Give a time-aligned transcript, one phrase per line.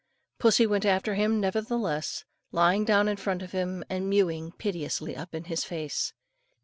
[0.39, 5.35] Pussy went after him nevertheless, lying down in front of him, and mewing piteously up
[5.35, 6.11] in his face.